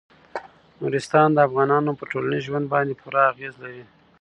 نورستان 0.81 1.27
د 1.33 1.37
افغانانو 1.47 1.91
په 1.99 2.03
ټولنیز 2.11 2.43
ژوند 2.47 2.65
باندې 2.73 2.93
پوره 3.01 3.21
اغېز 3.31 3.53
لري. 3.63 3.83